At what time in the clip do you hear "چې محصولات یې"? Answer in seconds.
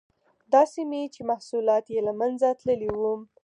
1.13-1.99